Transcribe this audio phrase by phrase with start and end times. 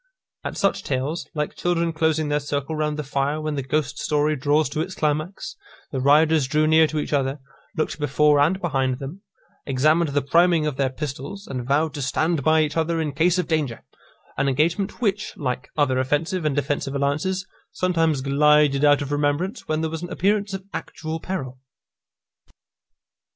[0.43, 4.35] At such tales, like children closing their circle round the fire when the ghost story
[4.35, 5.55] draws to its climax,
[5.91, 7.39] the riders drew near to each other,
[7.77, 9.21] looked before and behind them,
[9.67, 13.37] examined the priming of their pistols, and vowed to stand by each other in case
[13.37, 13.83] of danger;
[14.37, 19.81] an engagement which, like other offensive and defensive alliances, sometimes glided out of remembrance when
[19.81, 21.59] there was an appearance of actual peril.